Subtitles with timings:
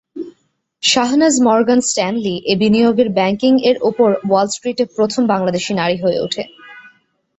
[0.83, 6.43] Shahnaz Morgan Stanley এ বিনিয়োগের banking এর পরে ওয়াল স্ট্রিটে প্রথম বাংলাদেশি নারী হয়ে ওঠে।